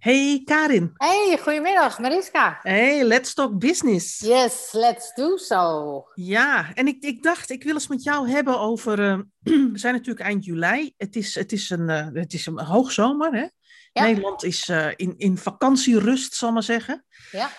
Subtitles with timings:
[0.00, 0.90] Hey Karin.
[0.96, 2.58] Hey, goedemiddag Mariska.
[2.62, 4.18] Hey, let's talk business.
[4.18, 6.04] Yes, let's do so.
[6.14, 8.98] Ja, en ik, ik dacht, ik wil eens met jou hebben over.
[9.10, 9.18] eh,
[9.72, 10.92] we zijn natuurlijk eind juli.
[10.96, 13.32] Het is, het is, een, eh, het is een hoogzomer.
[13.34, 13.46] Hè?
[13.92, 14.02] Ja.
[14.02, 17.04] Nederland is eh, in, in vakantierust, zal ik maar zeggen.
[17.30, 17.50] Ja.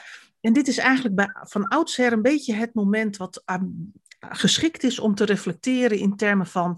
[0.42, 5.00] En dit is eigenlijk bij, van oudsher een beetje het moment wat aan- geschikt is
[5.00, 6.78] om te reflecteren in termen van.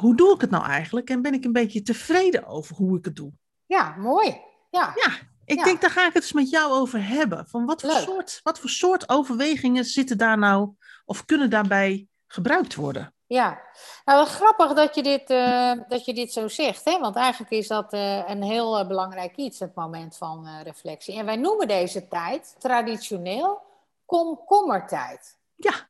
[0.00, 1.10] hoe doe ik het nou eigenlijk?
[1.10, 3.32] En ben ik een beetje tevreden over hoe ik het doe?
[3.66, 4.48] Ja, mooi.
[4.70, 5.12] Ja, Ja,
[5.44, 5.64] ik Ja.
[5.64, 7.46] denk daar ga ik het eens met jou over hebben.
[7.48, 8.02] Van wat, voor Leuk.
[8.02, 10.70] soort, wat voor soort overwegingen zitten daar nou
[11.04, 13.14] of kunnen daarbij gebruikt worden?
[13.26, 13.60] ja.
[14.04, 16.98] Nou, wat grappig dat je dit, eh, dat je dit zo zegt, hè?
[16.98, 21.18] want eigenlijk is dat eh, een heel eh, belangrijk iets, het moment van reflectie.
[21.18, 23.62] En wij noemen deze tijd traditioneel
[24.06, 25.38] komkommertijd.
[25.56, 25.88] Ja,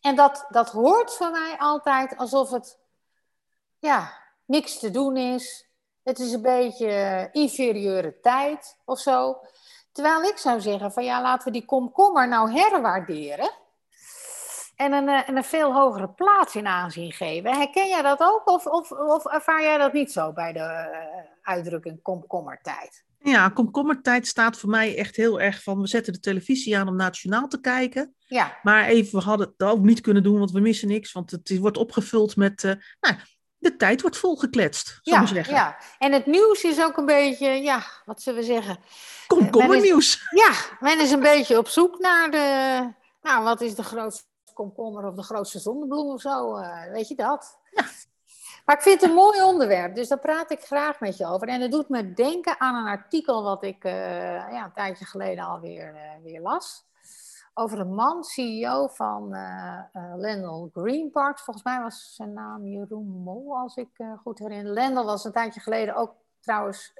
[0.00, 2.78] En dat, dat hoort voor mij altijd alsof het
[3.78, 4.12] ja,
[4.46, 5.69] niks te doen is.
[6.02, 9.40] Het is een beetje inferieure tijd of zo.
[9.92, 13.50] Terwijl ik zou zeggen van ja, laten we die komkommer nou herwaarderen.
[14.76, 17.56] En een, eh, en een veel hogere plaats in aanzien geven.
[17.56, 18.48] Herken jij dat ook?
[18.48, 23.04] Of, of, of ervaar jij dat niet zo bij de eh, uitdrukking komkommertijd?
[23.22, 25.80] ja, komkommertijd staat voor mij echt heel erg van...
[25.80, 28.14] we zetten de televisie aan om nationaal te kijken.
[28.26, 31.12] Ja, Maar even, we hadden het ook niet kunnen doen, want we missen niks.
[31.12, 32.64] Want het wordt opgevuld met...
[32.64, 33.16] eh, nou,
[33.60, 35.54] de tijd wordt volgekletst, zou ja, zeggen.
[35.54, 35.76] ja.
[35.98, 38.78] En het nieuws is ook een beetje, ja, wat zullen we zeggen?
[39.26, 40.22] Komkommernieuws.
[40.30, 42.88] Ja, men is een beetje op zoek naar de.
[43.22, 46.56] Nou, wat is de grootste komkommer of de grootste zonnebloem of zo?
[46.56, 47.58] eh, weet je dat?
[47.70, 47.84] Ja.
[48.64, 51.48] Maar ik vind het een mooi onderwerp, dus daar praat ik graag met je over.
[51.48, 53.92] En het doet me denken aan een artikel wat ik eh,
[54.52, 56.84] ja, een tijdje geleden alweer eh, weer las.
[57.54, 61.38] Over een man, CEO van eh eh, Lendl Green Park.
[61.38, 64.72] Volgens mij was zijn naam Jeroen Mol, als ik eh, goed herinner.
[64.72, 66.92] Lendl was een tijdje geleden ook trouwens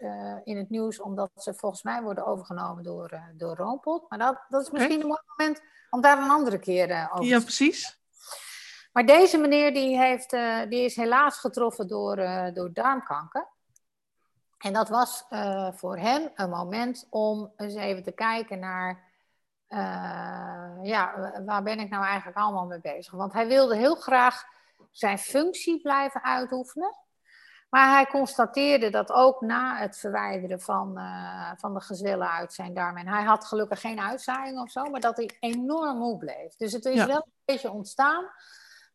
[0.44, 4.10] in het nieuws, omdat ze volgens mij worden overgenomen door, eh door Roompot.
[4.10, 7.40] Maar dat, dat is misschien een mooi moment om daar een andere keer over Ja,
[7.40, 8.00] precies.
[8.92, 10.30] Maar deze meneer die heeft,
[10.70, 12.16] die is helaas getroffen door,
[12.54, 13.48] door darmkanker.
[14.58, 15.24] En dat was
[15.72, 19.09] voor hem een moment om eens even te kijken naar,
[19.70, 23.12] eh, ja, waar ben ik nou eigenlijk allemaal mee bezig?
[23.12, 24.44] Want hij wilde heel graag
[24.90, 26.94] zijn functie blijven uitoefenen.
[27.68, 32.74] Maar hij constateerde dat ook na het verwijderen van, eh, van de gezwillen uit zijn
[32.74, 33.06] darmen.
[33.06, 36.56] En hij had gelukkig geen uitzaaiing of zo, maar dat hij enorm moe bleef.
[36.56, 37.06] Dus het is Ja.
[37.06, 38.24] wel een beetje ontstaan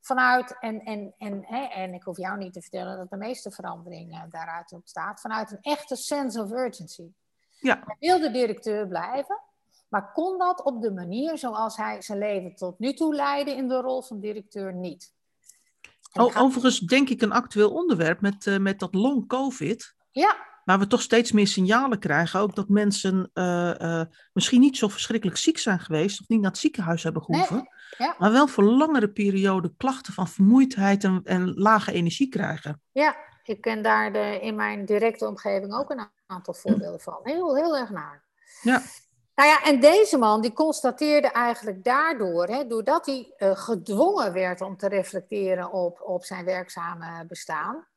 [0.02, 3.52] vanuit, en, en, en, hè, en ik hoef jou niet te vertellen dat de meeste
[3.52, 7.12] verandering eh, daaruit ontstaat, vanuit een echte sense of urgency.
[7.60, 7.82] Ja.
[7.86, 9.42] Hij wilde directeur blijven,
[9.88, 13.68] maar kon dat op de manier zoals hij zijn leven tot nu toe leidde in
[13.68, 15.14] de rol van directeur niet.
[16.12, 19.28] En O, ik ga- overigens denk ik een actueel onderwerp met, eh, met dat long
[19.28, 19.96] covid.
[20.12, 22.40] Ja, Waar we toch steeds meer signalen krijgen.
[22.40, 26.22] Ook dat mensen eh, eh, misschien niet zo verschrikkelijk ziek zijn geweest.
[26.22, 27.70] Of niet naar het ziekenhuis hebben gehoeven.
[27.98, 28.16] ja.
[28.18, 32.82] Maar wel voor langere perioden klachten van vermoeidheid en, en lage energie krijgen.
[32.92, 37.20] Ja, ik ken daar de, in mijn directe omgeving ook een aantal voorbeelden van.
[37.24, 38.24] Heel, heel erg naar.
[38.62, 38.82] Ja.
[39.36, 44.62] Nou ja, en deze man die constateerde eigenlijk daardoor, hè, doordat hij eh, gedwongen werd
[44.62, 47.88] om te reflecteren op, op zijn werkzame bestaan,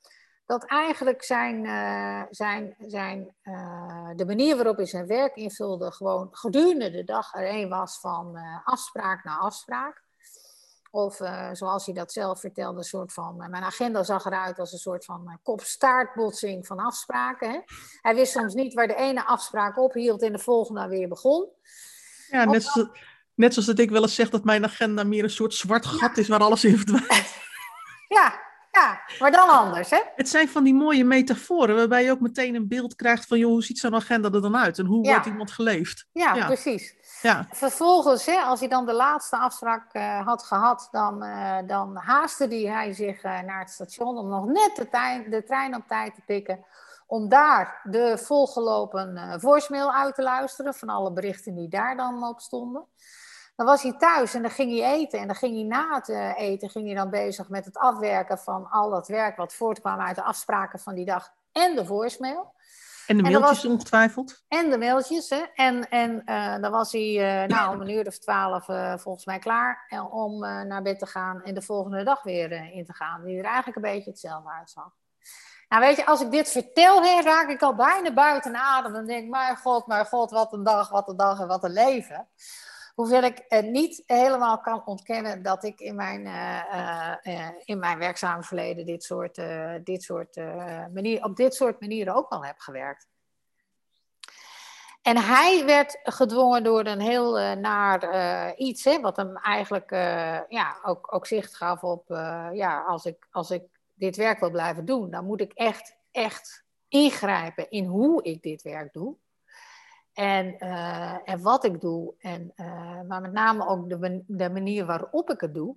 [0.46, 6.28] dat eigenlijk zijn, eh, zijn, zijn, eh, de manier waarop hij zijn werk invulde gewoon
[6.30, 10.07] gedurende de dag er een was van afspraak naar afspraak.
[10.90, 13.42] Of eh, zoals hij dat zelf vertelde, een soort van.
[13.42, 17.50] eh, mijn agenda zag eruit als een soort van eh, kop-staartbotsing van afspraken.
[17.50, 17.58] Hè?
[18.00, 21.46] Hij wist soms niet waar de ene afspraak ophield en de volgende weer begon.
[22.30, 22.88] Ja, net, zoals,
[23.34, 26.16] net zoals dat ik wel eens zeg dat mijn agenda meer een soort zwart gat
[26.16, 27.36] is waar alles in verdwijnt.
[28.08, 28.40] Ja,
[28.72, 30.00] ja, maar dan anders, hè?
[30.14, 33.50] Het zijn van die mooie metaforen waarbij je ook meteen een beeld krijgt van joh,
[33.50, 35.10] hoe ziet zo'n agenda er dan uit en hoe Ja.
[35.10, 36.06] wordt iemand geleefd.
[36.12, 36.46] Ja, Ja.
[36.46, 36.94] precies.
[37.22, 41.96] Ja, Vervolgens, hè, als hij dan de laatste afspraak eh, had gehad, dan, eh, dan
[41.96, 46.14] haastte hij zich eh, naar het station om nog net de, de trein op tijd
[46.14, 46.64] te pikken.
[47.06, 52.40] Om daar de volgelopen voicemail uit te luisteren van alle berichten die daar dan op
[52.40, 52.84] stonden.
[53.56, 55.18] Dan was hij thuis en dan ging hij eten.
[55.18, 58.70] En dan ging hij na het eten ging hij dan bezig met het afwerken van
[58.70, 62.52] al dat werk wat voortkwam uit de afspraken van die dag en de voicemail.
[63.08, 64.44] En de En mailtjes was- ongetwijfeld.
[64.48, 65.30] En de mailtjes.
[65.30, 65.44] Hè?
[65.54, 69.24] En, en eh, dan was hij eh, nou, om een uur of twaalf eh, volgens
[69.24, 73.24] mij klaar om naar bed te gaan en de volgende dag weer in te gaan.
[73.24, 74.90] Die er eigenlijk een beetje hetzelfde uitzag.
[75.68, 78.92] Nou weet je, als ik dit vertel, hè, raak ik al bijna buiten adem.
[78.92, 81.64] Dan denk ik, mijn god, mijn god, wat een dag, wat een dag en wat
[81.64, 82.28] een leven.
[82.98, 87.78] Hoewel ik eh, niet helemaal kan ontkennen dat ik in mijn, eh, eh, eh, in
[87.78, 89.40] mijn werkzame verleden dit soort,
[89.84, 90.36] dit soort,
[90.92, 93.08] manier, op dit soort manieren ook wel heb gewerkt.
[95.02, 99.90] en hij werd gedwongen door een heel naar iets, hè, wat hem eigenlijk
[100.48, 102.04] ja, ook, ook zicht gaf op,
[102.52, 103.62] ja, als ik, als ik
[103.94, 108.62] dit werk wil blijven doen, dan moet ik echt, echt ingrijpen in hoe ik dit
[108.62, 109.16] werk doe.
[110.12, 110.58] En,
[111.24, 112.52] en wat ik doe, en,
[113.06, 115.76] maar met name ook de, de manier waarop ik het doe.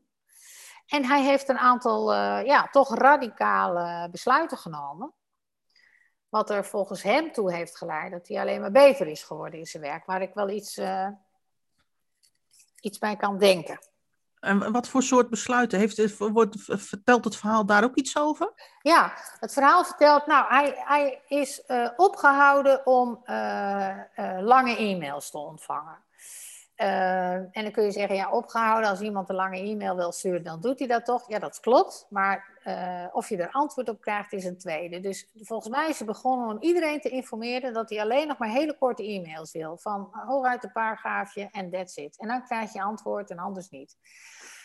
[0.87, 2.13] En hij heeft een aantal
[2.43, 5.13] ja, toch radicale besluiten genomen.
[6.29, 9.65] Wat er volgens hem toe heeft geleid dat hij alleen maar beter is geworden in
[9.65, 10.05] zijn werk.
[10.05, 11.07] Waar ik wel iets, uh,
[12.79, 13.79] iets bij kan denken.
[14.39, 15.79] En wat voor soort besluiten?
[15.79, 18.53] Heeft, wordt, vertelt het verhaal daar ook iets over?
[18.81, 23.97] Ja, het verhaal vertelt, nou, hij, hij is uh, opgehouden om uh,
[24.39, 26.03] lange e-mails te ontvangen.
[26.81, 30.43] Uh, en dan kun je zeggen, ja, opgehouden, als iemand een lange e-mail wil sturen,
[30.43, 31.29] dan doet hij dat toch.
[31.29, 34.99] Ja, dat klopt, maar uh, of je er antwoord op krijgt, is een tweede.
[34.99, 38.49] Dus volgens mij is ze begonnen om iedereen te informeren dat hij alleen nog maar
[38.49, 39.77] hele korte e-mails wil.
[39.77, 42.17] Van hooguit een paragraafje en that's it.
[42.17, 43.95] En dan krijg je antwoord en anders niet.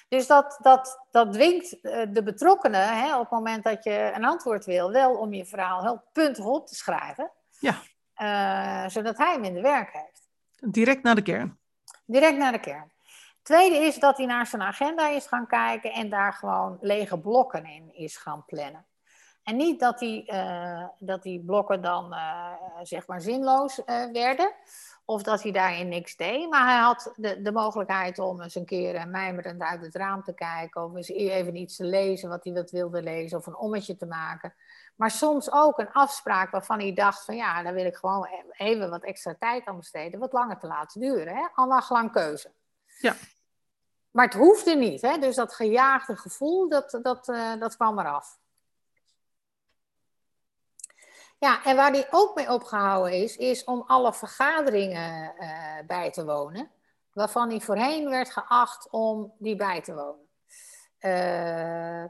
[0.08, 4.24] Dus dat, dat, dat dwingt uh, de betrokkenen, hè, op het moment dat je een
[4.24, 7.30] antwoord wil, wel om je verhaal heel puntig op te schrijven.
[7.58, 8.88] Ja.
[8.88, 10.28] zodat hij minder werk heeft.
[10.72, 11.58] Direct naar de kern.
[12.06, 12.90] Direct naar de kern.
[13.42, 17.64] Tweede is dat hij naar zijn agenda is gaan kijken en daar gewoon lege blokken
[17.64, 18.86] in is gaan plannen.
[19.42, 24.52] En niet dat die, uh, dat die blokken dan uh, zeg maar zinloos uh, werden.
[25.08, 26.50] Of dat hij daarin niks deed.
[26.50, 30.34] Maar hij had de, de mogelijkheid om eens een keer mijmerend uit het raam te
[30.34, 30.84] kijken.
[30.84, 33.38] Of eens even iets te lezen wat hij wat wilde lezen.
[33.38, 34.54] Of een ommetje te maken.
[34.96, 38.90] Maar soms ook een afspraak waarvan hij dacht van ja, daar wil ik gewoon even
[38.90, 40.20] wat extra tijd aan besteden.
[40.20, 41.36] Wat langer te laten duren.
[41.36, 41.46] Hè?
[41.54, 42.52] Al naar gelang keuze.
[42.98, 43.14] Ja.
[44.10, 45.02] Maar het hoefde niet.
[45.02, 45.18] Hè?
[45.18, 48.38] Dus dat gejaagde gevoel, dat, dat, uh, dat kwam eraf.
[51.38, 56.24] Ja, en waar hij ook mee opgehouden is, is om alle vergaderingen uh, bij te
[56.24, 56.70] wonen.
[57.12, 60.28] Waarvan hij voorheen werd geacht om die bij te wonen.
[61.00, 62.04] Uh,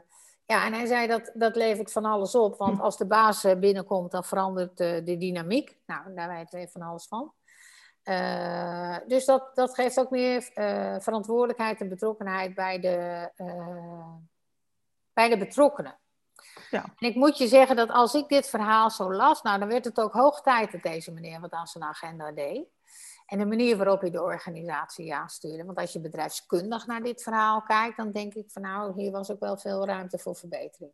[0.45, 2.57] ja, en hij zei dat dat levert van alles op.
[2.57, 5.77] Want als de baas binnenkomt, dan verandert de, dynamiek.
[5.85, 7.33] Nou, daar weten we van alles van.
[9.07, 10.41] Dus dat, dat geeft ook meer
[11.01, 13.29] verantwoordelijkheid en betrokkenheid bij de,
[15.13, 15.97] bij de betrokkenen.
[16.69, 16.83] Ja.
[16.83, 19.85] En ik moet je zeggen dat als ik dit verhaal zo las, nou, dan werd
[19.85, 22.65] het ook hoog tijd dat deze meneer wat aan zijn agenda deed.
[23.25, 25.65] En de manier waarop hij de organisatie aanstuurde.
[25.65, 29.31] Want als je bedrijfskundig naar dit verhaal kijkt, dan denk ik van nou, hier was
[29.31, 30.91] ook wel veel ruimte voor verbetering.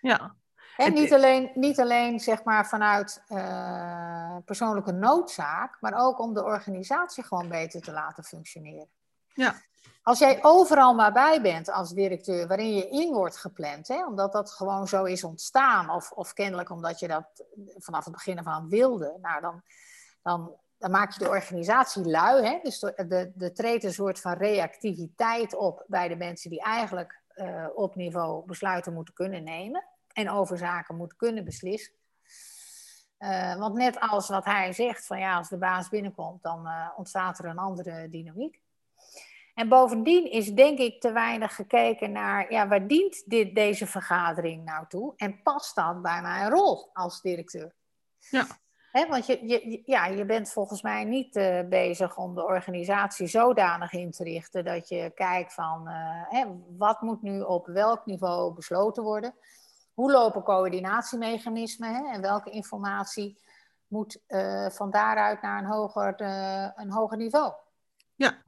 [0.00, 0.34] Ja.
[0.76, 6.44] En niet alleen, niet alleen zeg maar vanuit uh, persoonlijke noodzaak, maar ook om de
[6.44, 8.88] organisatie gewoon beter te laten functioneren.
[9.34, 9.54] Ja.
[10.02, 14.32] Als jij overal maar bij bent als directeur, waarin je in wordt gepland, hè, omdat
[14.32, 17.44] dat gewoon zo is ontstaan, of, of kennelijk omdat je dat
[17.76, 19.62] vanaf het begin aan wilde, nou dan,
[20.22, 22.44] dan, dan maak je de organisatie lui.
[22.44, 22.58] Hè?
[22.62, 27.66] Dus de, de treedt een soort van reactiviteit op bij de mensen die eigenlijk uh,
[27.74, 31.92] op niveau besluiten moeten kunnen nemen en over zaken moeten kunnen beslissen.
[33.18, 36.88] Uh, want net als wat hij zegt, van ja, als de baas binnenkomt, dan uh,
[36.96, 38.61] ontstaat er een andere dynamiek.
[39.54, 44.64] En bovendien is denk ik te weinig gekeken naar, ja, waar dient dit, deze vergadering
[44.64, 45.12] nou toe?
[45.16, 47.74] En past dat bij mijn rol als directeur?
[48.18, 48.46] Ja.
[48.92, 53.26] He, want je, je, ja, je bent volgens mij niet uh, bezig om de organisatie
[53.26, 55.88] zodanig in te richten dat je kijkt van
[56.32, 59.34] uh, wat moet nu op welk niveau besloten worden.
[59.94, 63.38] Hoe lopen coördinatiemechanismen hè, en welke informatie
[63.86, 66.20] moet uh, van daaruit naar een hoger,
[66.76, 67.52] een hoger niveau.
[68.14, 68.42] Ja,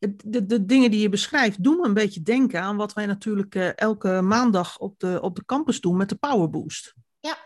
[0.00, 3.54] de, de, dingen die je beschrijft doen me een beetje denken aan wat wij natuurlijk
[3.54, 6.94] elke maandag op de, op de campus doen met de Powerboost.
[7.20, 7.36] Ja.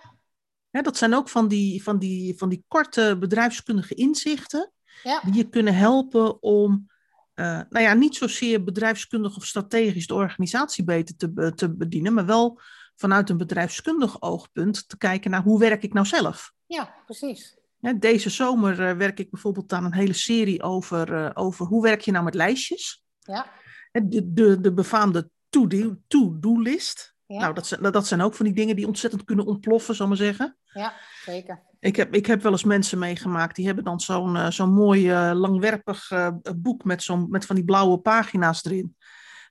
[0.70, 5.20] Ja, dat zijn ook van die, van die, van die korte bedrijfskundige inzichten ja.
[5.20, 6.87] die je kunnen helpen om,
[7.34, 12.26] uh, nou ja, niet zozeer bedrijfskundig of strategisch de organisatie beter te, te bedienen, maar
[12.26, 12.61] wel
[12.94, 16.52] vanuit een bedrijfskundig oogpunt te kijken naar hoe werk ik nou zelf.
[16.66, 17.56] Ja, precies.
[17.85, 21.83] Ja, deze zomer uh, werk ik bijvoorbeeld aan een hele serie over, uh, over hoe
[21.83, 23.05] werk je nou met lijstjes.
[23.19, 23.47] Ja.
[23.93, 27.14] De, de, de befaamde to-do-list.
[27.26, 27.38] Ja.
[27.38, 30.11] Nou, dat zijn, dat zijn ook van die dingen die ontzettend kunnen ontploffen, zal ik
[30.12, 30.57] maar zeggen.
[30.64, 30.93] Ja,
[31.25, 31.62] zeker.
[31.81, 35.11] Ik heb, ik heb wel eens mensen meegemaakt die hebben dan zo'n uh, zo'n mooi
[35.11, 38.97] uh, langwerpig uh, boek met, zo'n met van die blauwe pagina's erin.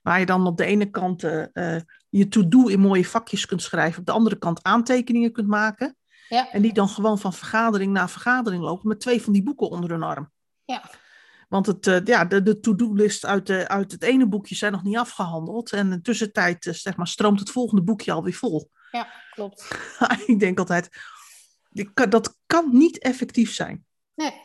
[0.02, 1.20] Waar je dan op de ene kant
[2.08, 5.96] je to-do in mooie vakjes kunt schrijven, op de andere kant aantekeningen kunt maken.
[6.28, 6.50] Ja.
[6.50, 9.90] En die dan gewoon van vergadering naar vergadering lopen met twee van die boeken onder
[9.90, 10.30] hun arm.
[10.64, 10.90] Ja.
[11.48, 14.82] Want het, uh, ja, de, de to-do-list uit, de, uit het ene boekje zijn nog
[14.82, 15.72] niet afgehandeld.
[15.72, 18.70] En in de tussentijd uh, zeg maar, stroomt het volgende boekje alweer vol.
[18.90, 19.78] Ja, klopt.
[20.26, 20.88] ik denk altijd,
[22.08, 23.84] dat kan niet effectief zijn.
[24.14, 24.40] Nee.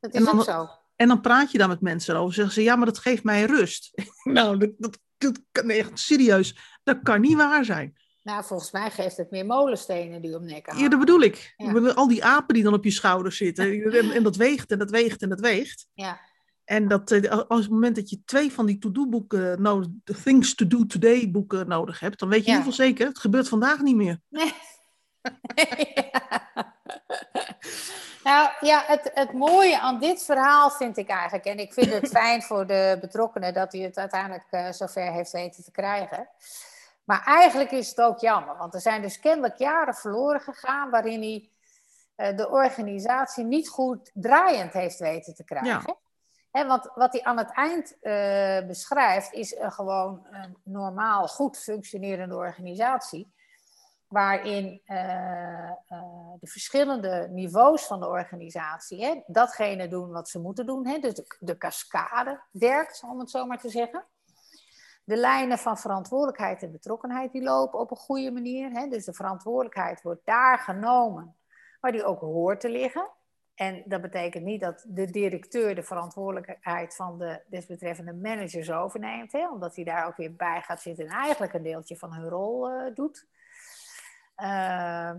[0.00, 0.68] Dat is dan- ook zo.
[0.96, 2.34] En dan praat je daar met mensen over.
[2.34, 4.02] Zeggen ze, ja, maar dat geeft mij rust.
[4.24, 6.58] nou, dat, dat, echt serieus.
[6.82, 7.96] Dat kan niet waar zijn.
[8.28, 10.90] Nou, volgens mij geeft het meer molenstenen die om Ja, hangen.
[10.90, 11.54] dat bedoel ik.
[11.56, 11.90] Ja.
[11.90, 13.64] Al die apen die dan op je schouder zitten.
[13.98, 15.86] En, en dat weegt en dat weegt en dat weegt.
[15.94, 16.20] Ja,
[16.64, 19.62] En dat eh, als het moment dat je twee van die to-do-boeken
[20.04, 22.56] de Things to Do Today boeken nodig hebt, dan weet je Ja.
[22.56, 24.20] in ieder geval zeker, het gebeurt vandaag niet meer.
[24.28, 24.52] Nee.
[28.24, 32.08] Nou ja, het, het mooie aan dit verhaal vind ik eigenlijk, en ik vind het
[32.18, 36.28] fijn voor de betrokkenen dat hij het uiteindelijk eh, zover heeft weten te krijgen.
[37.08, 41.22] Maar eigenlijk is het ook jammer, want er zijn dus kennelijk jaren verloren gegaan waarin
[41.22, 41.50] hij
[42.14, 45.96] eh, de organisatie niet goed draaiend heeft weten te krijgen.
[46.50, 52.36] Hè, want wat hij aan het eind eh, beschrijft is gewoon een normaal goed functionerende
[52.36, 53.32] organisatie
[54.06, 55.72] waarin eh,
[56.40, 60.86] de verschillende niveaus van de organisatie hè, datgene doen wat ze moeten doen.
[60.86, 64.04] Hè, dus de, de cascade werkt, om het zo maar te zeggen.
[65.08, 68.70] De lijnen van verantwoordelijkheid en betrokkenheid die lopen op een goede manier.
[68.70, 71.36] Hè, dus de verantwoordelijkheid wordt daar genomen
[71.80, 73.08] waar die ook hoort te liggen.
[73.54, 79.48] En dat betekent niet dat de directeur de verantwoordelijkheid van de desbetreffende managers overneemt, hè,
[79.48, 82.70] omdat hij daar ook weer bij gaat zitten en eigenlijk een deeltje van hun rol
[82.70, 83.26] eh, doet.
[84.36, 85.12] Uh,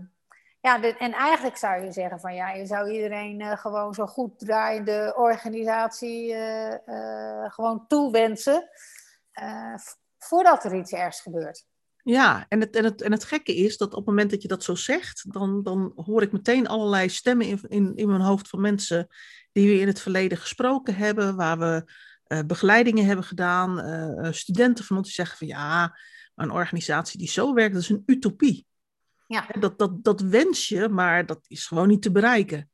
[0.60, 4.38] ja, en eigenlijk zou je zeggen van ja, je zou iedereen uh, gewoon zo goed
[4.38, 6.34] draaiende organisatie
[7.48, 8.68] gewoon toewensen
[10.18, 11.64] voordat er iets ergs gebeurt.
[12.02, 14.48] Ja, en het, en, het, en het gekke is dat op het moment dat je
[14.48, 18.48] dat zo zegt, dan, dan hoor ik meteen allerlei stemmen in, in, in mijn hoofd
[18.48, 19.06] van mensen
[19.52, 21.92] die we in het verleden gesproken hebben, waar we
[22.26, 25.98] uh, begeleidingen hebben gedaan, uh, studenten van ons die zeggen van ja,
[26.34, 28.66] maar een organisatie die zo werkt, dat is een utopie.
[29.26, 29.46] Ja.
[29.58, 32.70] Dat, dat, dat wens je, maar dat is gewoon niet te bereiken.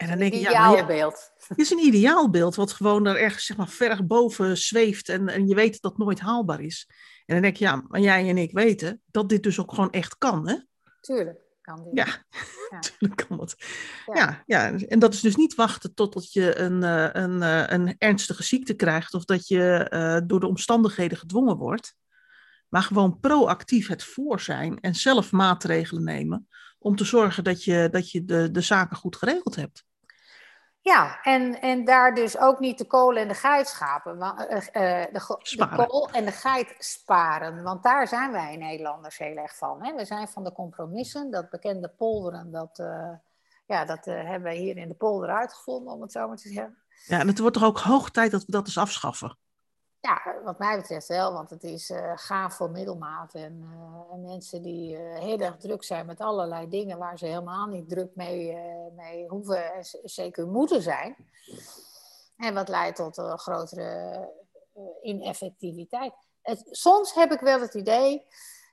[0.00, 1.32] En dan denk je, ja, ideaalbeeld.
[1.48, 5.48] het is een ideaalbeeld wat gewoon daar ergens zeg maar ver boven zweeft en, en
[5.48, 6.88] je weet dat dat nooit haalbaar is.
[7.26, 9.90] En dan denk je, ja, maar jij en ik weten dat dit dus ook gewoon
[9.90, 10.56] echt kan, hè?
[11.00, 11.92] Tuurlijk kan dit.
[11.92, 12.24] Ja, Ja.
[12.76, 13.54] natuurlijk kan dat.
[14.06, 14.14] Ja.
[14.14, 14.42] Ja.
[14.46, 18.42] Ja, en dat is dus niet wachten totdat je een, eh, een, eh, een ernstige
[18.42, 21.94] ziekte krijgt of dat je eh, door de omstandigheden gedwongen wordt.
[22.68, 27.88] Maar gewoon proactief het voor zijn en zelf maatregelen nemen om te zorgen dat je,
[27.90, 29.88] dat je de, de zaken goed geregeld hebt.
[30.82, 34.20] Ja, en, en daar dus ook niet de kolen en de geit schapen.
[34.20, 37.62] eh, eh, de, de kool en de geit sparen.
[37.62, 39.84] Want daar zijn wij Nederlanders heel erg van.
[39.84, 39.94] Hè?
[39.94, 41.30] We zijn van de compromissen.
[41.30, 43.12] Dat bekende polderen, dat, eh,
[43.66, 46.78] ja, dat hebben wij hier in de polder uitgevonden, om het zo maar te zeggen.
[47.06, 49.38] Ja, en het wordt toch ook hoog tijd dat we dat eens afschaffen.
[50.00, 53.34] Ja, wat mij betreft wel, want het is eh gaaf voor middelmaat.
[53.34, 57.26] En, eh, en mensen die eh, heel erg druk zijn met allerlei dingen waar ze
[57.26, 58.56] helemaal niet druk mee,
[58.96, 61.16] mee hoeven en zeker moeten zijn.
[62.36, 64.28] En wat leidt tot een grotere
[65.02, 66.12] ineffectiviteit.
[66.42, 68.26] Het, soms heb ik wel het idee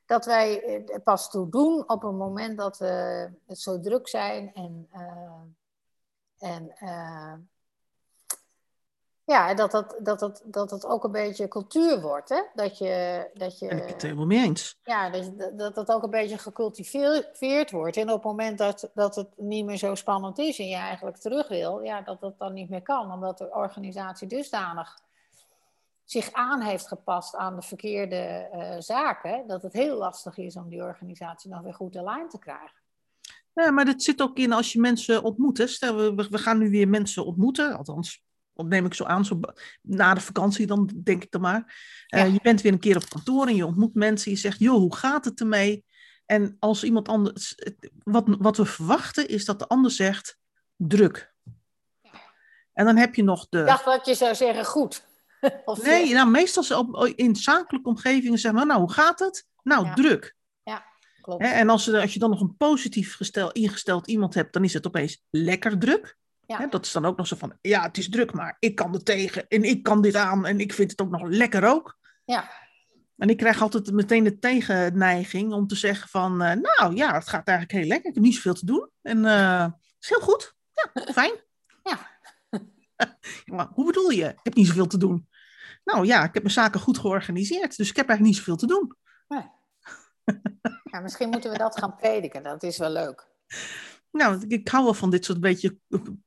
[0.05, 4.53] dat wij er pas toe doen op een moment dat we het zo druk zijn
[4.53, 4.89] en,
[6.37, 6.73] en
[9.27, 12.29] ja, dat dat, dat, dat, dat dat ook een beetje cultuur wordt.
[12.29, 12.41] Hè?
[12.53, 14.79] Dat je, dat je, En ik ben het helemaal mee eens.
[14.83, 17.97] ja, dat, dat dat ook een beetje gecultiveerd wordt.
[17.97, 21.17] En op het moment dat, dat het niet meer zo spannend is en je eigenlijk
[21.17, 23.11] terug wil, ja, dat dat dan niet meer kan.
[23.11, 24.97] Omdat de organisatie dusdanig
[26.05, 28.15] zich aan heeft gepast aan de verkeerde
[28.51, 32.29] eh, zaken, dat het heel lastig is om die organisatie nog weer goed de lijn
[32.29, 32.81] te krijgen.
[33.53, 35.57] Ja, maar dat zit ook in als je mensen ontmoet.
[35.57, 35.67] Hè.
[35.67, 37.77] Stel, we- we gaan nu weer mensen ontmoeten.
[37.77, 38.25] Althans,
[38.57, 39.25] dat neem ik zo aan.
[39.25, 39.39] Zo
[39.81, 41.75] na de vakantie dan, denk ik dan maar.
[42.07, 42.25] Eh, Ja.
[42.25, 44.31] Je bent weer een keer op kantoor en je ontmoet mensen.
[44.31, 45.85] Je zegt, joh, hoe gaat het ermee?
[46.25, 47.55] En als iemand anders...
[48.03, 50.37] Wat, wat we verwachten is dat de ander zegt,
[50.75, 51.33] druk.
[52.73, 53.59] En dan heb je nog de...
[53.59, 55.05] Ik dacht dat je zou zeggen goed.
[55.65, 59.45] Of Nee, nou, meestal op, in zakelijke omgevingen zeggen we, nou, hoe gaat het?
[59.63, 59.93] Nou, Ja.
[59.93, 60.35] druk.
[61.21, 61.43] klopt.
[61.43, 64.63] Hè, en als, je- als je dan nog een positief gestel, ingesteld iemand hebt, dan
[64.63, 66.17] is het opeens lekker druk.
[66.47, 66.57] Ja.
[66.57, 68.93] Hè, dat is dan ook nog zo van, ja, het is druk, maar ik kan
[68.93, 71.97] er tegen en ik kan dit aan en ik vind het ook nog lekker ook.
[72.25, 72.51] Ja.
[73.17, 77.27] En ik krijg altijd meteen de tegenneiging om te zeggen van, eh, nou ja, het
[77.27, 78.09] gaat eigenlijk heel lekker.
[78.09, 80.55] Ik heb niet zoveel te doen en eh, het is heel goed.
[80.71, 81.33] Ja, fijn.
[81.83, 82.19] Ja.
[83.55, 84.25] maar hoe bedoel je?
[84.25, 85.29] Ik heb niet zoveel te doen.
[85.83, 88.67] Nou ja, ik heb mijn zaken goed georganiseerd, dus ik heb eigenlijk niet zoveel te
[88.67, 88.95] doen.
[90.91, 92.43] Ja, misschien moeten we dat gaan prediken.
[92.43, 93.27] Dat is wel leuk.
[94.17, 95.77] Nou, ik, hou wel van dit soort beetje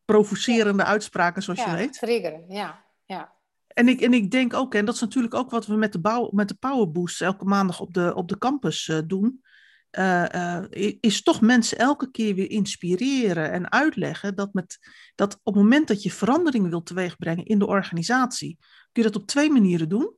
[0.04, 1.92] provocerende uitspraken, zoals je weet.
[1.92, 2.44] triggeren.
[2.48, 3.32] Ja, ja.
[3.68, 6.00] En ik, en ik denk ook, en dat is natuurlijk ook wat we met de,
[6.00, 9.42] bouw, met de Power Boost elke maandag op de, op de campus eh, doen.
[9.90, 10.64] uh,
[11.00, 14.78] is toch mensen elke keer weer inspireren en uitleggen dat, met,
[15.14, 18.56] dat op het moment dat je veranderingen wilt teweegbrengen in de organisatie,
[18.92, 20.14] kun je dat op twee manieren doen.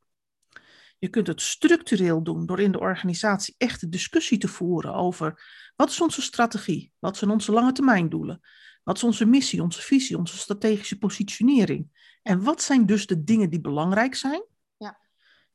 [1.03, 5.45] Je kunt het structureel doen door in de organisatie echt een discussie te voeren over
[5.77, 8.41] wat is onze strategie, wat zijn onze lange termijn doelen,
[8.83, 13.51] wat is onze missie, onze visie, onze strategische positionering en wat zijn dus de dingen
[13.51, 14.45] die belangrijk zijn.
[14.77, 14.99] Ja.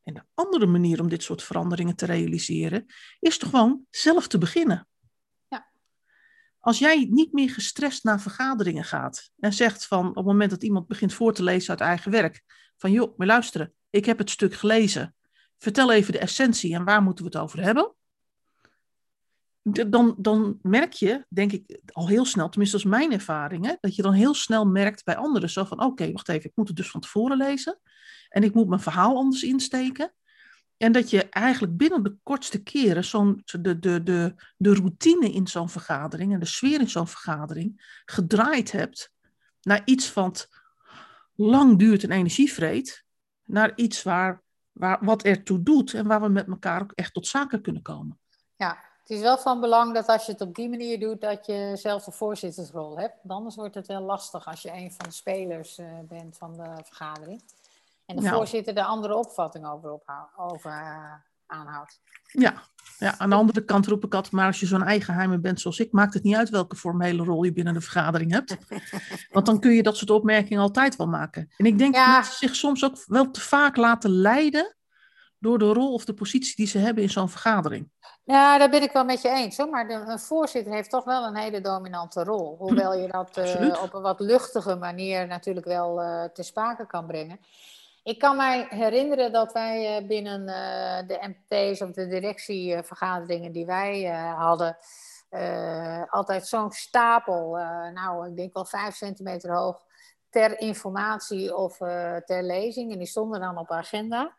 [0.03, 2.85] En de andere manier om dit soort veranderingen te realiseren
[3.19, 4.87] is toch gewoon zelf te beginnen.
[5.47, 5.71] Ja.
[6.59, 10.63] Als jij niet meer gestrest naar vergaderingen gaat en zegt van op het moment dat
[10.63, 12.43] iemand begint voor te lezen uit eigen werk,
[12.77, 15.15] van joh, maar luisteren, ik heb het stuk gelezen.
[15.57, 17.95] Vertel even de essentie en waar moeten we het over hebben?
[19.87, 23.73] Dan, dan merk je, denk ik, al heel snel, tenminste dat is mijn ervaring, hè,
[23.79, 26.67] dat je dan heel snel merkt bij anderen zo van, oké, wacht even, ik moet
[26.67, 27.79] het dus van tevoren lezen
[28.29, 30.13] en ik moet mijn verhaal anders insteken.
[30.77, 35.47] En dat je eigenlijk binnen de kortste keren zo'n, de, de, de, de routine in
[35.47, 39.13] zo'n vergadering en de sfeer in zo'n vergadering gedraaid hebt
[39.61, 40.49] naar iets wat
[41.35, 43.05] lang duurt en energie vreet,
[43.43, 44.43] naar iets waar
[44.79, 48.19] waar, wat ertoe doet en waar we met elkaar ook echt tot zaken kunnen komen.
[48.55, 51.45] Ja, het is wel van belang dat als je het op die manier doet, dat
[51.45, 53.13] je zelf de voorzittersrol hebt.
[53.21, 56.57] Want anders wordt het wel lastig als je een van de spelers uh, bent van
[56.57, 57.43] de vergadering.
[58.05, 61.13] En de voorzitter de andere opvatting over, ophoud, over uh,
[61.47, 62.01] aanhoudt.
[62.31, 62.53] Ja.
[62.97, 65.79] ja, aan de andere kant roep ik altijd maar als je zo'n eigenheimer bent zoals
[65.79, 68.57] ik, maakt het niet uit welke formele rol je binnen de vergadering hebt.
[69.31, 71.49] Want dan kun je dat soort opmerkingen altijd wel maken.
[71.57, 74.75] En ik denk dat mensen zich soms ook wel te vaak laten leiden
[75.39, 77.89] door de rol of de positie die ze hebben in zo'n vergadering.
[78.23, 79.57] Ja, daar ben ik wel met je eens.
[79.57, 79.69] Hoor.
[79.69, 82.55] Maar de, een voorzitter heeft toch wel een hele dominante rol.
[82.57, 87.05] Hoewel je dat uh, op een wat luchtige manier natuurlijk wel uh, te sprake kan
[87.05, 87.39] brengen.
[88.07, 90.45] Ik kan mij herinneren dat wij uh, binnen
[91.07, 94.03] de MT's of de directievergaderingen die wij
[94.37, 94.77] hadden,
[96.09, 97.51] altijd zo'n stapel,
[97.93, 99.83] nou ik denk wel vijf centimeter hoog,
[100.29, 101.77] ter informatie of
[102.25, 102.91] ter lezing.
[102.91, 104.35] En die stonden dan op agenda.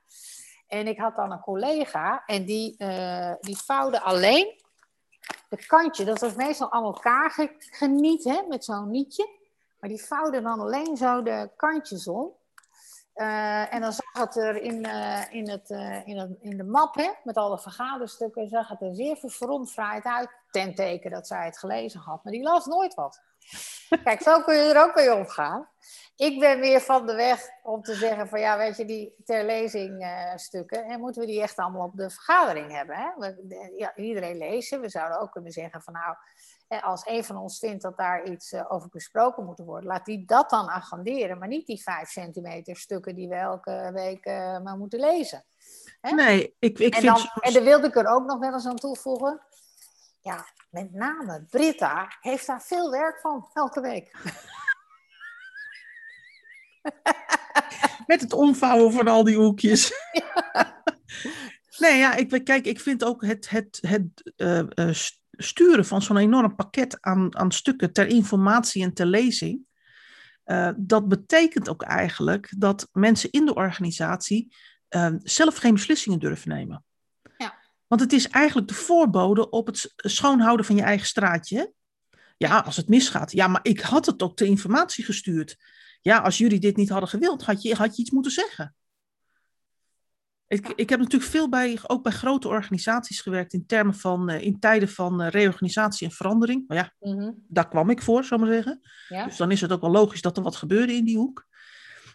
[0.66, 2.76] En ik had dan een collega en die,
[3.40, 4.61] die vouwde alleen
[5.48, 6.04] de kantje.
[6.04, 9.28] Dat was meestal aan elkaar geniet, hè, met zo'n nietje.
[9.81, 12.37] Maar die vouwde dan alleen zo de kantjes om.
[13.20, 15.70] Uh, en dan zag het er in, uh, in, het,
[16.04, 20.28] in, het, in de map, hè, met alle vergaderstukken, zag het er zeer verfromfraaid uit.
[20.50, 22.24] Ten teken dat zij het gelezen had.
[22.24, 23.22] Maar die las nooit wat.
[24.04, 25.68] Kijk, zo kun je er ook mee omgaan.
[26.16, 29.44] Ik ben weer van de weg om te zeggen van ja, weet je, die ter
[29.44, 32.96] lezing uh, stukken, en moeten we die echt allemaal op de vergadering hebben.
[32.96, 33.11] Hè?
[33.16, 34.81] We, ja, iedereen lezen.
[34.81, 36.16] We zouden ook kunnen zeggen van nou,
[36.68, 40.24] als een van ons vindt dat daar iets uh, over besproken moet worden, laat die
[40.24, 44.76] dat dan agenderen, maar niet die vijf centimeter stukken die we elke week uh, maar
[44.76, 45.44] moeten lezen.
[46.00, 46.11] Hè?
[46.11, 47.04] Nee, ik, ik en.
[47.04, 47.20] Dan.
[47.40, 49.40] En daar wilde ik er ook nog wel eens aan toevoegen.
[50.20, 54.16] Ja, met name Britta heeft daar veel werk van elke week.
[58.07, 59.92] Met het omvouwen van al die hoekjes.
[61.78, 64.90] nee, ja, ik, kijk, ik vind ook het, het, het uh,
[65.42, 69.66] sturen van zo'n enorm pakket aan, aan stukken ter informatie en ter lezing.
[70.44, 74.55] Uh, dat betekent ook eigenlijk dat mensen in de organisatie
[74.90, 76.85] uh, zelf geen beslissingen durven nemen.
[77.37, 77.59] Ja.
[77.87, 81.72] Want het is eigenlijk de voorbode op het schoonhouden van je eigen straatje.
[82.37, 83.33] Ja, als het misgaat.
[83.33, 85.57] Ja, maar ik had het ook ter informatie gestuurd
[86.01, 88.74] ja, als jullie dit niet hadden gewild, had je, had je iets moeten zeggen.
[90.48, 94.42] Ik, ik heb natuurlijk veel bij, ook bij grote organisaties gewerkt in termen van, uh,
[94.42, 96.64] in tijden van uh, reorganisatie en verandering.
[96.68, 97.44] Maar ja, mm -hmm.
[97.48, 98.80] daar kwam ik voor, zou ik maar zeggen.
[99.08, 99.24] Ja.
[99.24, 101.46] Dus dan is het ook wel logisch dat er wat gebeurde in die hoek.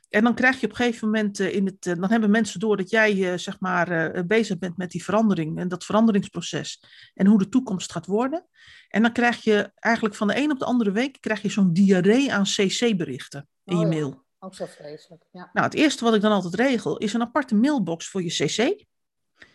[0.09, 2.77] En dan krijg je op een gegeven moment uh, in het, dan hebben mensen door
[2.77, 7.49] dat jij zeg maar bezig bent met die verandering en dat veranderingsproces en hoe de
[7.49, 8.45] toekomst gaat worden.
[8.87, 11.73] En dan krijg je eigenlijk van de een op de andere week krijg je zo'n
[11.73, 14.22] diarree aan CC-berichten in je Oh mail.
[14.43, 15.23] Ook zo vreselijk.
[15.31, 15.49] Ja.
[15.53, 18.85] Nou, het eerste wat ik dan altijd regel is een aparte mailbox voor je CC.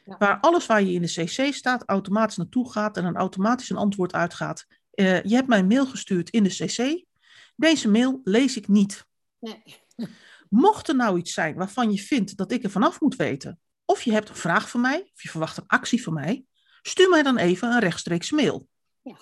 [0.04, 0.16] Ja.
[0.18, 3.76] Waar alles waar je in de CC staat automatisch naartoe gaat en dan automatisch een
[3.76, 4.66] antwoord uitgaat.
[4.94, 7.04] Uh, je hebt mij een mail gestuurd in de CC.
[7.56, 9.06] Deze mail lees ik niet.
[9.38, 9.62] Nee.
[10.48, 14.02] Mocht er nou iets zijn waarvan je vindt dat ik er vanaf moet weten, of
[14.02, 16.44] je hebt een vraag van mij, of je verwacht een actie van mij,
[16.82, 18.68] stuur mij dan even een rechtstreeks mail.
[19.02, 19.16] Ja.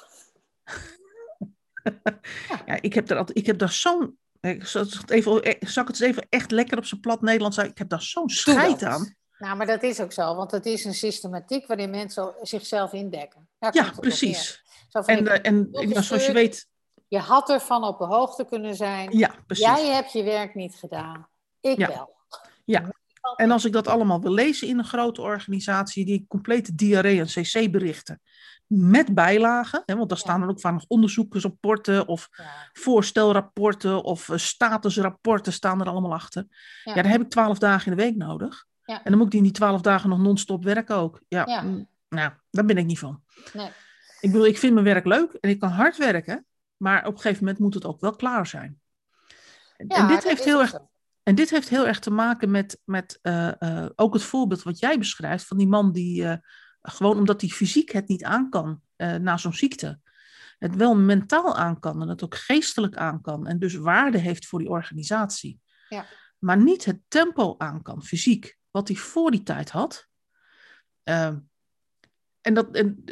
[2.67, 6.01] ja, ik heb daar, altijd, ik heb daar zo'n ik het, even, ik het eens
[6.01, 7.59] even echt lekker op zijn plat Nederlands?
[7.59, 9.15] Ik heb daar zo'n scheid aan.
[9.39, 13.49] Nou, maar dat is ook zo, want het is een systematiek waarin mensen zichzelf indekken.
[13.71, 14.65] ja, precies.
[14.91, 16.69] En, uh, en nou, zoals je weet.
[17.09, 19.19] Je had ervan op de hoogte kunnen zijn.
[19.19, 19.65] Ja, precies.
[19.65, 21.29] Jij hebt je werk niet gedaan.
[21.61, 21.89] Ik ja.
[21.89, 22.17] wel.
[22.65, 22.91] Ja.
[23.37, 27.27] En als ik dat allemaal wil lezen in een grote organisatie, die complete diarree en
[27.27, 28.21] cc-berichten,
[28.67, 29.83] met bijlagen.
[29.87, 32.29] Hè, want daar staan dan ook vaak nog onderzoeksrapporten of
[32.73, 36.47] voorstelrapporten of uh, statusrapporten staan er allemaal achter.
[36.85, 36.95] Ja.
[36.95, 38.67] daar heb ik twaalf dagen in de week nodig.
[38.85, 41.21] En dan moet ik die in die twaalf dagen nog non-stop werken ook.
[41.29, 43.23] Ja, mm, nou, daar ben ik niet van.
[43.53, 43.71] Nee.
[44.21, 47.21] Ik bedoel, ik vind mijn werk leuk en ik kan hard werken, maar op een
[47.21, 48.81] gegeven moment moet het ook wel klaar zijn.
[49.77, 50.79] en dit heeft heel erg.
[51.23, 54.79] En dit heeft heel erg te maken met, met uh, uh, ook het voorbeeld wat
[54.79, 56.33] jij beschrijft van die man die uh,
[56.89, 60.01] gewoon omdat hij fysiek het niet aan kan na zo'n ziekte,
[60.59, 64.47] het wel mentaal aan kan en het ook geestelijk aan kan en dus waarde heeft
[64.47, 65.61] voor die organisatie.
[65.89, 66.07] Ja.
[66.39, 70.09] Maar niet het tempo aan kan, fysiek, wat hij voor die tijd had.
[71.03, 71.39] Ehm,
[72.41, 73.05] en dat, en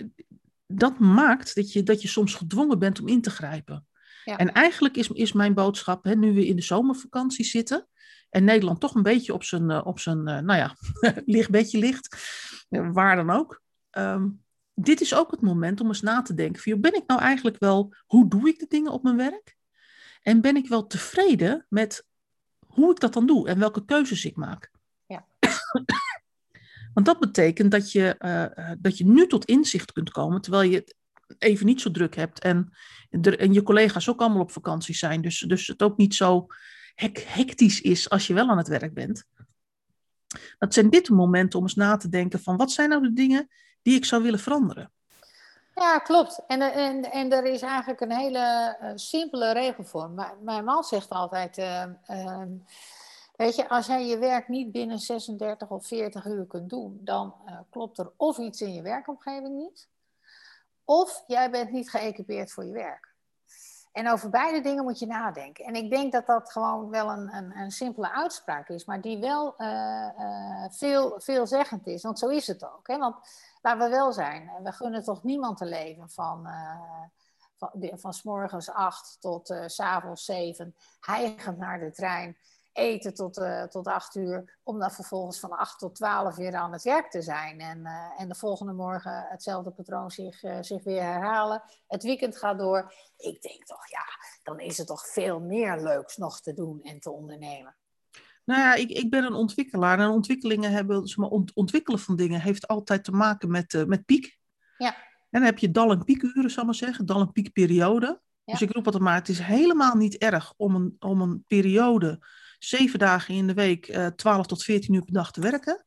[0.66, 3.86] dat maakt dat je, dat je soms gedwongen bent om in te grijpen.
[4.24, 4.36] Ja.
[4.36, 7.88] En eigenlijk is, is mijn boodschap, hè, nu we in de zomervakantie zitten
[8.30, 10.76] en Nederland toch een beetje op zijn, uh, op zijn uh, nou ja,
[11.34, 12.16] lichtbedje ligt,
[12.68, 13.62] waar dan ook.
[13.98, 17.20] Um, dit is ook het moment om eens na te denken: van, ben ik nou
[17.20, 19.56] eigenlijk wel, hoe doe ik de dingen op mijn werk?
[20.22, 22.06] En ben ik wel tevreden met
[22.66, 24.70] hoe ik dat dan doe en welke keuzes ik maak?
[25.06, 25.26] Ja.
[26.94, 30.76] Want dat betekent dat je, uh, dat je nu tot inzicht kunt komen, terwijl je
[30.76, 30.96] het
[31.38, 32.72] even niet zo druk hebt en,
[33.10, 35.20] en je collega's ook allemaal op vakantie zijn.
[35.20, 36.46] Dus, dus het ook niet zo
[37.24, 39.24] hectisch is als je wel aan het werk bent.
[40.58, 43.48] Dat zijn dit momenten om eens na te denken van wat zijn nou de dingen
[43.84, 44.92] die ik zou willen veranderen.
[45.74, 46.40] Ja, klopt.
[46.46, 50.10] En, en, en er is eigenlijk een hele uh, simpele regel voor.
[50.40, 52.42] mijn man zegt altijd, uh, uh,
[53.36, 57.34] weet je, als jij je werk niet binnen 36 of 40 uur kunt doen, dan
[57.70, 59.88] klopt er of iets in je werkomgeving niet,
[60.84, 63.13] of jij bent niet geëquipeerd voor je werk.
[63.94, 65.64] En over beide dingen moet je nadenken.
[65.64, 69.18] En ik denk dat dat gewoon wel een, een, een simpele uitspraak is, maar die
[69.18, 72.02] wel uh, veel, veelzeggend is.
[72.02, 72.86] Want zo is het ook.
[72.86, 72.98] Hè?
[72.98, 73.16] Want
[73.62, 77.02] laten we wel zijn, we gunnen toch niemand te leven van, uh,
[77.56, 82.36] van, van s morgens acht tot s avonds zeven, hijgend naar de trein
[82.74, 86.72] eten tot, uh, tot acht uur, om dan vervolgens van acht tot twaalf weer aan
[86.72, 87.60] het werk te zijn.
[87.60, 91.62] En, uh, en de volgende morgen hetzelfde patroon zich, uh, zich weer herhalen.
[91.86, 92.94] Het weekend gaat door.
[93.16, 94.04] Ik denk toch, ja,
[94.42, 97.76] dan is er toch veel meer leuks nog te doen en te ondernemen.
[98.44, 102.16] Nou ja, ik, ik ben een ontwikkelaar en ontwikkelingen hebben, zeg maar, ont, ontwikkelen van
[102.16, 104.38] dingen heeft altijd te maken met, met piek.
[104.78, 104.94] Ja.
[104.94, 108.22] En dan heb je dal- en piekuren, zal ik maar zeggen, dal- en piekperiode.
[108.44, 108.52] Ja.
[108.52, 112.20] Dus ik roep altijd maar, het is helemaal niet erg om een, om een periode
[112.58, 115.84] zeven dagen in de week, uh, eh, 12 tot 14 uur per dag te werken.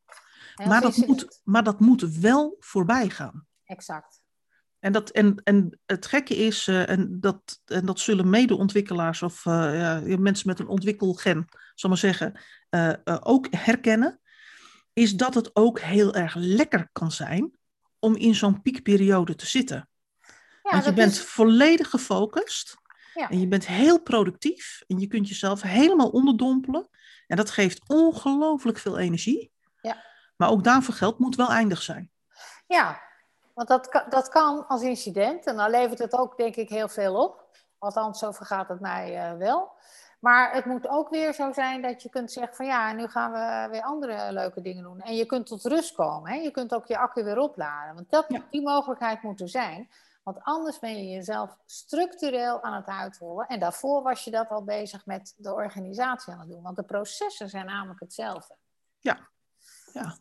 [0.66, 3.46] Maar dat, moet, maar dat moet wel voorbij gaan.
[3.66, 4.22] Exact.
[4.80, 9.46] En, dat, en, en het gekke is, uh, en, dat, en dat zullen mede-ontwikkelaars of
[9.46, 9.54] uh,
[10.06, 12.40] ja, mensen met een ontwikkelgen, zal maar zeggen,
[13.22, 14.20] ook herkennen,
[14.94, 17.58] is dat het ook heel erg lekker kan zijn
[18.00, 19.90] om in zo'n piekperiode te zitten.
[20.64, 22.78] Ja, Want je bent volledig gefocust.
[23.18, 23.30] Ja.
[23.30, 26.90] En je bent heel productief en je kunt jezelf helemaal onderdompelen.
[27.28, 29.52] En dat geeft ongelooflijk veel energie.
[29.82, 30.04] Ja.
[30.36, 32.12] Maar ook daarvoor geld moet wel eindig zijn.
[32.68, 33.02] Ja,
[33.54, 35.46] want dat, dat kan als incident.
[35.46, 37.46] En dan levert het ook, denk ik, heel veel op.
[37.78, 39.72] Althans, zo vergaat het mij uh, wel.
[40.20, 43.32] Maar het moet ook weer zo zijn dat je kunt zeggen van ja, nu gaan
[43.32, 45.02] we weer andere leuke dingen doen.
[45.02, 46.32] En je kunt tot rust komen.
[46.32, 46.38] Hè?
[46.38, 47.96] Je kunt ook je accu weer opladen.
[47.96, 49.90] Want dat, die mogelijkheid moet er zijn.
[50.28, 53.48] Want anders ben je jezelf structureel aan het uithollen.
[53.48, 56.62] En daarvoor was je dat al bezig met de organisatie aan het doen.
[56.62, 58.56] Want de processen zijn namelijk hetzelfde.
[59.00, 59.30] Ja,
[59.94, 60.18] ja.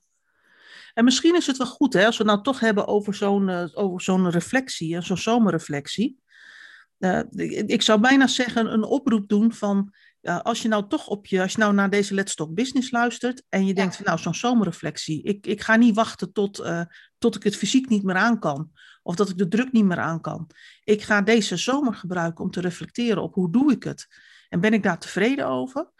[0.94, 3.48] En misschien is het wel goed, hè, als we het nou toch hebben over zo'n
[3.48, 6.20] uh, over zo'n reflectie, zo'n zomerreflectie.
[6.98, 7.20] Uh,
[7.66, 11.42] ik zou bijna zeggen een oproep doen van, uh, als je nou toch op je,
[11.42, 14.34] als je nou naar deze Let's Talk Business luistert en je denkt van nou zo'n
[14.34, 16.66] zomerreflectie, ik, ik ga niet wachten tot,
[17.18, 18.70] tot ik het fysiek niet meer aan kan.
[19.06, 20.50] Of dat ik de druk niet meer aan kan.
[20.84, 24.08] Ik ga deze zomer gebruiken om te reflecteren op hoe doe ik het.
[24.48, 25.90] En ben ik daar tevreden over?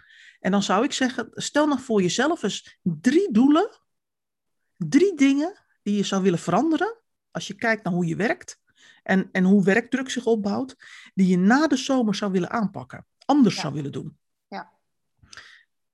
[0.40, 3.80] En dan zou ik zeggen, stel nog voor jezelf eens drie doelen.
[4.76, 7.00] Drie dingen die je zou willen veranderen.
[7.30, 8.60] Als je kijkt naar hoe je werkt.
[9.02, 10.76] En, en hoe werkdruk zich opbouwt.
[11.14, 13.06] Die je na de zomer zou willen aanpakken.
[13.24, 14.18] Anders zou willen doen.
[14.48, 14.72] Ja.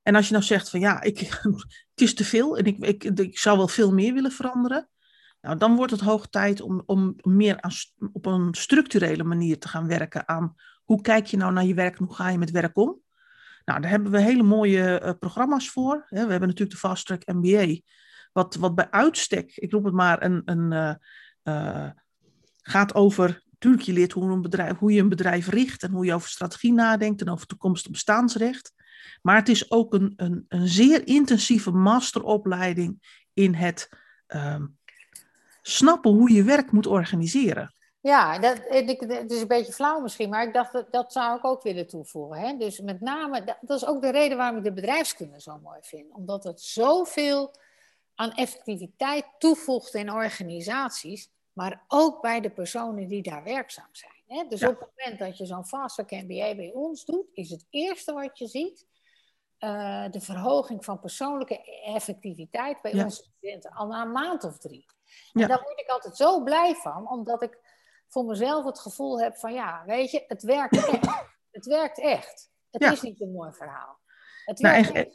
[0.03, 1.19] En als je nou zegt van ja, ik,
[1.95, 4.91] het is te veel en ik, ik, ik zou wel veel meer willen veranderen.
[5.43, 9.87] Nou, dan wordt het hoog tijd om, om meer op een structurele manier te gaan
[9.87, 12.77] werken aan hoe kijk je nou naar je werk en hoe ga je met werk
[12.77, 13.01] om.
[13.65, 16.07] Nou, daar hebben we hele mooie uh, programma's voor.
[16.09, 17.81] We hebben natuurlijk de Fast Track MBA,
[18.33, 20.95] wat, wat bij uitstek, ik roep het maar, een, een, uh,
[21.55, 21.91] uh,
[22.63, 26.05] gaat over, natuurlijk je leert hoe, een bedrijf, hoe je een bedrijf richt en hoe
[26.05, 28.73] je over strategie nadenkt en over toekomstig bestaansrecht.
[29.23, 33.89] Maar het is ook een, een, een zeer intensieve masteropleiding in het...
[34.29, 34.63] Uh,
[35.63, 37.75] snappen hoe je werk moet organiseren.
[38.01, 41.45] Ja, dat, het is een beetje flauw misschien, maar ik dacht dat, dat zou ik
[41.45, 42.41] ook willen toevoegen.
[42.41, 42.57] Hè?
[42.57, 45.79] Dus met name, dat, dat is ook de reden waarom ik de bedrijfskunde zo mooi
[45.83, 46.13] vind.
[46.13, 47.55] Omdat het zoveel
[48.15, 54.23] aan effectiviteit toevoegt in organisaties, maar ook bij de personen die daar werkzaam zijn.
[54.27, 54.49] Hè?
[54.49, 58.13] Dus op het moment dat je zo'n fast MBA bij ons doet, is het eerste
[58.13, 58.87] wat je ziet
[59.59, 64.85] uh, de verhoging van persoonlijke effectiviteit bij onze studenten al na een maand of drie.
[65.33, 67.59] En daar word ik altijd zo blij van, omdat ik
[68.09, 71.31] voor mezelf het gevoel heb van ja, weet je, het werkt echt.
[71.51, 72.51] Het werkt echt.
[72.71, 74.01] Het is niet een mooi verhaal.
[74.45, 75.13] Het nou, en,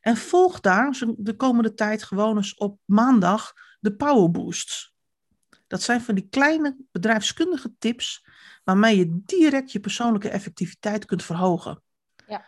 [0.00, 4.95] En volg daar de komende tijd gewoon eens op maandag de Power Boosts.
[5.66, 8.26] Dat zijn van die kleine bedrijfskundige tips
[8.64, 11.82] waarmee je direct je persoonlijke effectiviteit kunt verhogen.
[12.26, 12.44] Ja.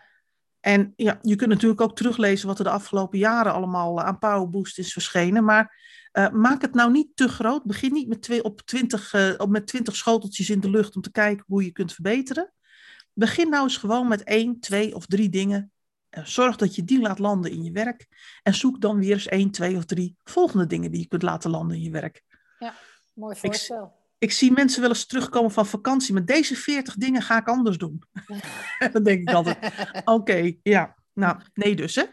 [0.61, 4.51] En ja, je kunt natuurlijk ook teruglezen wat er de afgelopen jaren allemaal aan Power
[4.51, 5.45] Boost is verschenen.
[5.45, 5.77] Maar
[6.13, 7.65] uh, maak het nou niet te groot.
[7.65, 11.03] Begin niet met, twee, op 20, uh, op met 20 schoteltjes in de lucht om
[11.03, 12.53] te kijken hoe je kunt verbeteren.
[13.13, 15.73] Begin nou eens gewoon met één, twee of drie dingen
[16.11, 18.07] Zorg dat je die laat landen in je werk.
[18.43, 21.51] En zoek dan weer eens één, twee of drie volgende dingen die je kunt laten
[21.51, 22.23] landen in je werk.
[22.59, 22.75] Ja,
[23.19, 23.85] mooi voorstel.
[23.85, 26.15] Ik, ik zie mensen wel eens terugkomen van vakantie.
[26.15, 28.03] Met deze veertig dingen ga ik anders doen.
[28.93, 29.59] dan denk ik altijd,
[30.05, 30.97] oké, ja.
[31.13, 32.05] Nou, nee dus hè.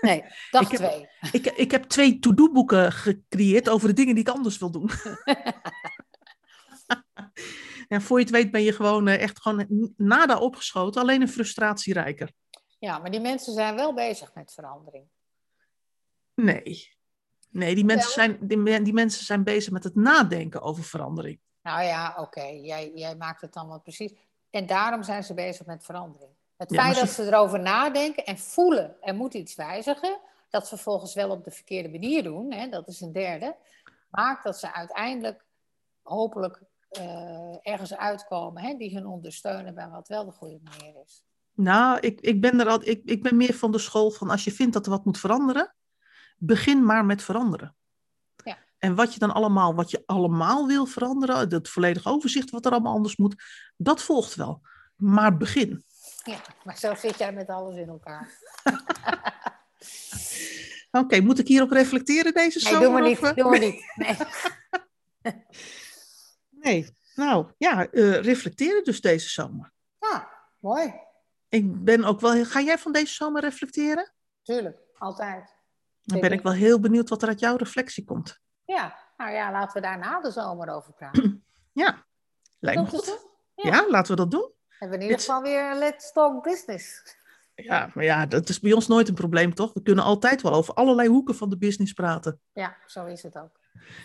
[0.00, 1.08] Nee, dag ik twee.
[1.18, 4.90] Heb, ik, ik heb twee to-do-boeken gecreëerd over de dingen die ik anders wil doen.
[7.88, 11.00] ja, voor je het weet ben je gewoon eh, echt gewoon nada opgeschoten.
[11.00, 12.32] Alleen een frustratie rijker.
[12.78, 15.06] Ja, maar die mensen zijn wel bezig met verandering.
[16.34, 16.96] Nee.
[17.52, 21.40] Nee, die mensen, zijn, die, die, mensen zijn bezig met het nadenken over verandering.
[21.62, 22.44] Nou ja, oké.
[22.44, 24.12] Jij, jij maakt het dan wat precies.
[24.50, 26.30] En daarom zijn ze bezig met verandering.
[26.56, 31.14] Het feit dat ze erover nadenken en voelen, er moet iets wijzigen, dat ze vervolgens
[31.14, 33.56] wel op de verkeerde manier doen, hè, dat is een derde,
[34.10, 35.44] maakt dat ze uiteindelijk
[36.02, 36.62] hopelijk
[36.98, 41.24] uh, ergens uitkomen hè, die hun ondersteunen bij wat wel de goede manier is.
[41.54, 44.44] Nou, ik, ik, ben er al, ik, ik ben meer van de school van als
[44.44, 45.74] je vindt dat er wat moet veranderen,
[46.44, 47.76] begin maar met veranderen.
[48.44, 48.58] Ja.
[48.78, 52.72] En wat je dan allemaal, wat je allemaal wil veranderen, het volledige overzicht wat er
[52.72, 53.42] allemaal anders moet,
[53.76, 54.60] dat volgt wel.
[54.96, 55.84] Maar begin.
[56.24, 58.38] Ja, maar zo zit jij met alles in elkaar.
[60.90, 62.78] Oké, moet ik hierop reflecteren deze zomer?
[62.78, 63.36] Nee, doe maar niet.
[63.36, 63.92] Doe maar niet.
[63.94, 64.16] Nee.
[66.64, 66.96] nee.
[67.14, 69.72] Nou ja, uh, reflecteren dus deze zomer.
[69.98, 70.28] Ja,
[70.58, 70.94] mooi
[71.52, 72.44] ik ben ook wel.
[72.44, 74.12] Ga jij van deze zomer reflecteren?
[74.42, 75.56] Tuurlijk, altijd.
[76.04, 78.40] Dan ben ik wel heel benieuwd wat er uit jouw reflectie komt.
[78.64, 81.44] Ja, nou ja, laten we daar na de zomer over praten.
[81.74, 82.04] Ja,
[82.58, 83.26] lijkt me goed.
[83.54, 83.86] Ja.
[83.88, 84.52] laten we dat doen.
[84.68, 87.02] Hebben we in ieder geval weer Let's Talk Business.
[87.54, 89.72] Ja, maar ja, dat is bij ons nooit een probleem, toch?
[89.72, 92.40] We kunnen altijd wel over allerlei hoeken van de business praten.
[92.52, 93.60] Ja, zo is het ook.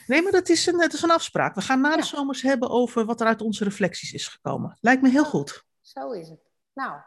[0.07, 1.55] Nee, maar dat is een, dat is een afspraak.
[1.55, 4.77] We gaan na de zomers hebben over wat er uit onze reflecties is gekomen.
[4.81, 5.63] Lijkt me heel goed.
[5.81, 6.39] Zo is het.
[6.73, 7.01] Nou,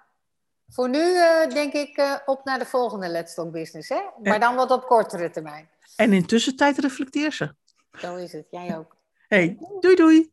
[0.71, 4.01] voor nu uh, denk ik uh, op naar de volgende Let's Talk Business, hè?
[4.23, 5.69] maar dan wat op kortere termijn.
[5.97, 7.55] En in tussentijd reflecteer ze.
[7.99, 8.97] Zo is het, jij ook.
[9.29, 10.33] Hey, doei doei.